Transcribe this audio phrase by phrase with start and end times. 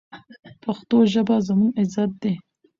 [0.63, 2.33] پښتو ژبه زموږ عزت دی.